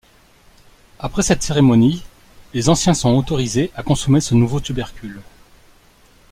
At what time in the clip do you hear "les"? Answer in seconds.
2.55-2.69